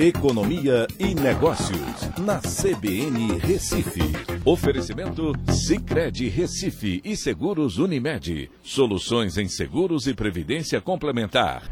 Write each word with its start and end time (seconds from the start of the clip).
Economia 0.00 0.86
e 0.96 1.12
Negócios, 1.12 2.08
na 2.20 2.38
CBN 2.38 3.36
Recife. 3.40 4.00
Oferecimento 4.44 5.32
Cicred 5.50 6.28
Recife 6.28 7.00
e 7.04 7.16
Seguros 7.16 7.78
Unimed. 7.78 8.48
Soluções 8.62 9.36
em 9.36 9.48
seguros 9.48 10.06
e 10.06 10.14
previdência 10.14 10.80
complementar. 10.80 11.68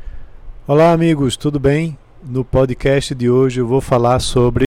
Olá, 0.67 0.91
amigos, 0.91 1.37
tudo 1.37 1.61
bem? 1.61 1.97
No 2.21 2.45
podcast 2.45 3.15
de 3.15 3.31
hoje 3.31 3.61
eu 3.61 3.67
vou 3.69 3.81
falar 3.81 4.19
sobre 4.19 4.65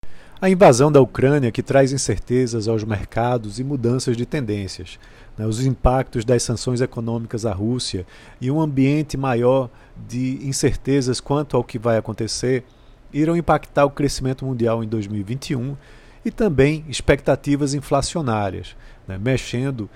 a 0.41 0.49
invasão 0.49 0.91
da 0.91 1.03
Ucrânia 1.03 1.53
que 1.53 1.63
traz 1.63 1.93
incertezas 1.93 2.67
aos 2.69 2.83
mercados 2.85 3.59
e 3.59 3.65
mudanças 3.65 4.17
de 4.17 4.25
tendências, 4.25 4.99
né, 5.37 5.47
os 5.47 5.63
impactos 5.63 6.25
das 6.25 6.43
sanções 6.43 6.81
econômicas 6.81 7.45
à 7.45 7.53
Rússia 7.53 8.07
e 8.41 8.51
um 8.51 8.63
ambiente 8.63 9.19
maior 9.19 9.69
de 10.09 10.39
incertezas 10.43 11.21
quanto 11.21 11.55
ao 11.55 11.63
que 11.63 11.79
vai 11.79 11.99
acontecer 11.99 12.65
irão 13.13 13.37
impactar 13.37 13.85
o 13.85 13.91
crescimento 13.91 14.45
mundial 14.45 14.83
em 14.83 14.89
2021 14.89 15.77
e 16.25 16.31
também 16.31 16.85
expectativas 16.89 17.75
inflacionárias, 17.75 18.77
né, 19.07 19.19
mexendo 19.19 19.89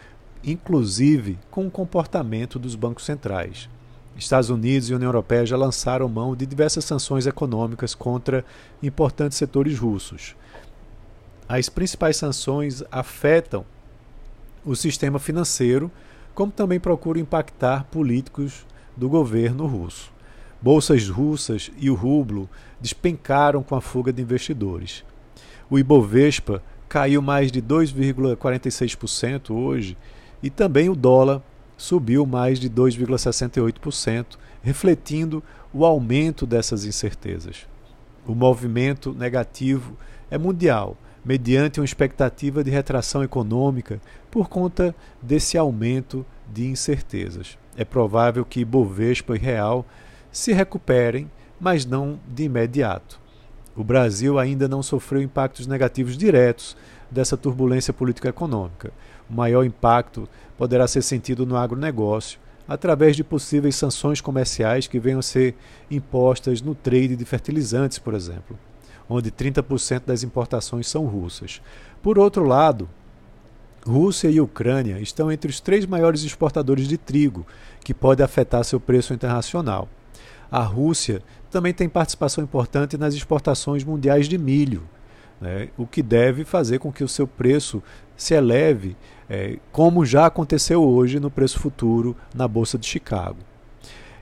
inclusive 0.45 1.39
com 1.51 1.67
o 1.67 1.71
comportamento 1.71 2.59
dos 2.59 2.75
bancos 2.75 3.05
centrais. 3.05 3.69
Estados 4.17 4.49
Unidos 4.49 4.89
e 4.89 4.95
União 4.95 5.09
Europeia 5.09 5.45
já 5.45 5.57
lançaram 5.57 6.09
mão 6.09 6.35
de 6.35 6.47
diversas 6.47 6.85
sanções 6.85 7.27
econômicas 7.27 7.95
contra 7.95 8.45
importantes 8.83 9.37
setores 9.37 9.79
russos. 9.79 10.35
As 11.49 11.69
principais 11.69 12.17
sanções 12.17 12.83
afetam 12.91 13.65
o 14.65 14.75
sistema 14.75 15.19
financeiro, 15.19 15.91
como 16.35 16.51
também 16.51 16.81
procuram 16.81 17.21
impactar 17.21 17.85
políticos 17.85 18.67
do 18.97 19.09
governo 19.09 19.67
russo. 19.67 20.16
Bolsas 20.61 21.09
russas 21.09 21.71
e 21.79 21.91
o 21.91 21.95
rublo 21.95 22.49
despencaram 22.81 23.63
com 23.63 23.75
a 23.75 23.81
fuga 23.81 24.13
de 24.13 24.23
investidores. 24.23 25.05
O 25.69 25.79
Ibovespa 25.79 26.63
caiu 26.89 27.21
mais 27.21 27.51
de 27.51 27.61
2,46% 27.61 29.51
hoje 29.51 29.97
e 30.43 30.51
também 30.51 30.89
o 30.89 30.97
dólar 30.97 31.43
subiu 31.77 32.25
mais 32.25 32.59
de 32.59 32.71
2,68%, 32.71 34.39
refletindo 34.63 35.43
o 35.73 35.85
aumento 35.85 36.47
dessas 36.47 36.85
incertezas. 36.85 37.67
O 38.27 38.35
movimento 38.35 39.13
negativo 39.13 39.97
é 40.31 40.39
mundial, 40.39 40.97
mediante 41.25 41.81
uma 41.81 41.85
expectativa 41.85 42.65
de 42.65 42.71
retração 42.71 43.23
econômica 43.23 44.01
por 44.31 44.49
conta 44.49 44.95
desse 45.21 45.59
aumento 45.59 46.25
de 46.53 46.67
incertezas. 46.67 47.59
É 47.77 47.85
provável 47.85 48.45
que 48.45 48.65
Bovespa 48.65 49.37
e 49.37 49.39
Real 49.39 49.85
se 50.37 50.53
recuperem, 50.53 51.31
mas 51.59 51.87
não 51.87 52.21
de 52.29 52.43
imediato. 52.45 53.19
O 53.75 53.83
Brasil 53.83 54.39
ainda 54.39 54.69
não 54.69 54.83
sofreu 54.83 55.23
impactos 55.23 55.67
negativos 55.67 56.15
diretos 56.15 56.77
dessa 57.11 57.39
turbulência 57.39 57.91
político-econômica. 57.91 58.93
O 59.31 59.33
maior 59.33 59.65
impacto 59.65 60.29
poderá 60.59 60.87
ser 60.87 61.01
sentido 61.01 61.47
no 61.47 61.57
agronegócio, 61.57 62.39
através 62.69 63.17
de 63.17 63.25
possíveis 63.25 63.77
sanções 63.77 64.21
comerciais 64.21 64.87
que 64.87 65.01
venham 65.01 65.21
a 65.21 65.23
ser 65.23 65.55
impostas 65.91 66.61
no 66.61 66.75
trade 66.75 67.17
de 67.17 67.25
fertilizantes, 67.25 67.99
por 67.99 68.13
exemplo, 68.13 68.59
onde 69.09 69.31
30% 69.31 70.03
das 70.05 70.23
importações 70.23 70.87
são 70.87 71.07
russas. 71.07 71.63
Por 72.03 72.19
outro 72.19 72.45
lado, 72.45 72.87
Rússia 73.87 74.29
e 74.29 74.39
Ucrânia 74.39 75.01
estão 75.01 75.33
entre 75.33 75.51
os 75.51 75.61
três 75.61 75.87
maiores 75.87 76.25
exportadores 76.25 76.87
de 76.87 76.99
trigo, 76.99 77.47
que 77.83 77.95
pode 77.95 78.23
afetar 78.23 78.65
seu 78.65 78.79
preço 78.79 79.15
internacional. 79.15 79.89
A 80.51 80.63
Rússia 80.63 81.23
também 81.51 81.73
tem 81.73 81.89
participação 81.89 82.43
importante 82.43 82.97
nas 82.97 83.15
exportações 83.15 83.85
mundiais 83.85 84.29
de 84.29 84.39
milho, 84.39 84.83
né, 85.41 85.69
o 85.77 85.87
que 85.87 86.03
deve 86.03 86.45
fazer 86.45 86.79
com 86.79 86.93
que 86.93 87.05
o 87.05 87.09
seu 87.09 87.27
preço 87.27 87.83
se 88.17 88.35
eleve, 88.35 88.97
é, 89.29 89.59
como 89.71 90.05
já 90.05 90.27
aconteceu 90.27 90.83
hoje 90.83 91.21
no 91.21 91.31
preço 91.31 91.59
futuro 91.59 92.17
na 92.35 92.49
Bolsa 92.49 92.79
de 92.79 92.87
Chicago. 92.87 93.39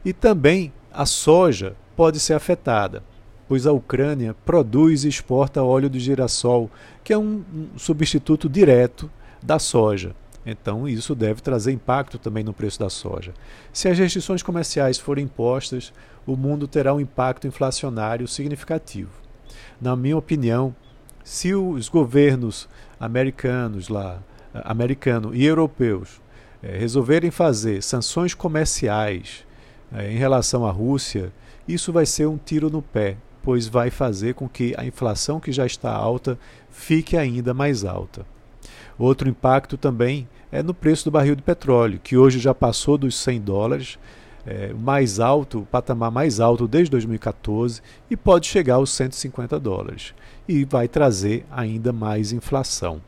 E 0.04 0.12
também 0.12 0.72
a 0.92 1.06
soja 1.06 1.76
pode 1.96 2.18
ser 2.18 2.34
afetada, 2.34 3.02
pois 3.48 3.66
a 3.66 3.72
Ucrânia 3.72 4.34
produz 4.44 5.04
e 5.04 5.08
exporta 5.08 5.62
óleo 5.62 5.88
de 5.88 6.00
girassol, 6.00 6.70
que 7.02 7.12
é 7.12 7.18
um, 7.18 7.44
um 7.54 7.78
substituto 7.78 8.48
direto 8.48 9.10
da 9.42 9.58
soja. 9.58 10.14
Então, 10.46 10.86
isso 10.86 11.14
deve 11.14 11.40
trazer 11.40 11.72
impacto 11.72 12.18
também 12.18 12.44
no 12.44 12.52
preço 12.52 12.78
da 12.78 12.90
soja. 12.90 13.32
Se 13.72 13.88
as 13.88 13.98
restrições 13.98 14.42
comerciais 14.42 14.98
forem 14.98 15.24
impostas, 15.24 15.92
o 16.26 16.36
mundo 16.36 16.68
terá 16.68 16.92
um 16.92 17.00
impacto 17.00 17.46
inflacionário 17.46 18.28
significativo. 18.28 19.10
Na 19.80 19.96
minha 19.96 20.16
opinião, 20.16 20.74
se 21.22 21.54
os 21.54 21.88
governos 21.88 22.68
americanos 23.00 23.88
lá, 23.88 24.22
americano 24.52 25.34
e 25.34 25.44
europeus 25.44 26.20
é, 26.62 26.76
resolverem 26.76 27.30
fazer 27.30 27.82
sanções 27.82 28.34
comerciais 28.34 29.44
é, 29.92 30.12
em 30.12 30.16
relação 30.16 30.66
à 30.66 30.70
Rússia, 30.70 31.32
isso 31.66 31.92
vai 31.92 32.06
ser 32.06 32.26
um 32.26 32.36
tiro 32.36 32.68
no 32.68 32.82
pé, 32.82 33.16
pois 33.42 33.66
vai 33.66 33.90
fazer 33.90 34.34
com 34.34 34.48
que 34.48 34.74
a 34.76 34.84
inflação 34.84 35.40
que 35.40 35.50
já 35.50 35.66
está 35.66 35.92
alta 35.92 36.38
fique 36.70 37.16
ainda 37.16 37.54
mais 37.54 37.84
alta. 37.84 38.26
Outro 38.98 39.28
impacto 39.28 39.76
também 39.76 40.28
é 40.50 40.62
no 40.62 40.72
preço 40.72 41.04
do 41.04 41.10
barril 41.10 41.34
de 41.34 41.42
petróleo, 41.42 42.00
que 42.02 42.16
hoje 42.16 42.38
já 42.38 42.54
passou 42.54 42.96
dos 42.96 43.16
100 43.16 43.40
dólares, 43.40 43.98
é, 44.46 44.72
mais 44.72 45.18
alto, 45.18 45.60
o 45.60 45.66
patamar 45.66 46.10
mais 46.10 46.38
alto 46.38 46.68
desde 46.68 46.90
2014, 46.90 47.80
e 48.10 48.16
pode 48.16 48.46
chegar 48.46 48.74
aos 48.74 48.90
150 48.90 49.58
dólares, 49.58 50.14
e 50.46 50.64
vai 50.64 50.86
trazer 50.86 51.44
ainda 51.50 51.92
mais 51.92 52.32
inflação. 52.32 53.00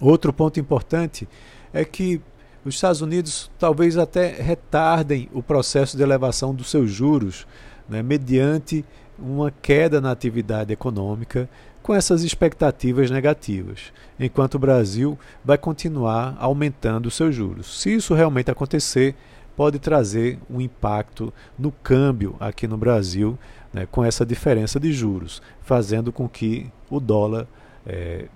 Outro 0.00 0.32
ponto 0.32 0.58
importante 0.58 1.28
é 1.72 1.84
que 1.84 2.20
os 2.64 2.74
Estados 2.74 3.00
Unidos 3.00 3.50
talvez 3.58 3.96
até 3.96 4.28
retardem 4.28 5.28
o 5.32 5.42
processo 5.42 5.96
de 5.96 6.02
elevação 6.02 6.54
dos 6.54 6.70
seus 6.70 6.90
juros, 6.90 7.46
né, 7.88 8.02
mediante 8.02 8.84
uma 9.20 9.50
queda 9.50 10.00
na 10.00 10.10
atividade 10.10 10.72
econômica 10.72 11.48
com 11.82 11.94
essas 11.94 12.22
expectativas 12.22 13.10
negativas, 13.10 13.92
enquanto 14.18 14.54
o 14.56 14.58
Brasil 14.58 15.18
vai 15.44 15.56
continuar 15.56 16.36
aumentando 16.38 17.10
seus 17.10 17.34
juros. 17.34 17.80
Se 17.80 17.94
isso 17.94 18.14
realmente 18.14 18.50
acontecer, 18.50 19.14
pode 19.56 19.78
trazer 19.78 20.38
um 20.48 20.60
impacto 20.60 21.32
no 21.58 21.72
câmbio 21.72 22.36
aqui 22.38 22.66
no 22.66 22.76
Brasil, 22.76 23.38
né, 23.72 23.86
com 23.90 24.04
essa 24.04 24.24
diferença 24.24 24.78
de 24.78 24.92
juros, 24.92 25.42
fazendo 25.62 26.12
com 26.12 26.28
que 26.28 26.70
o 26.88 27.00
dólar 27.00 27.46
é, 27.86 28.26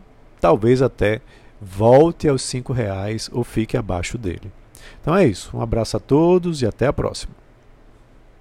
talvez 0.41 0.83
até 0.83 1.21
volte 1.61 2.29
aos 2.29 2.51
R$ 2.53 2.63
reais 2.75 3.31
ou 3.33 3.45
fique 3.45 3.77
abaixo 3.77 4.19
dele. 4.19 4.53
Então 5.01 5.15
é 5.15 5.27
isso. 5.27 5.57
Um 5.57 5.61
abraço 5.61 5.97
a 5.97 6.01
todos 6.01 6.63
e 6.63 6.67
até 6.67 6.87
a 6.87 6.93
próxima. 6.93 7.44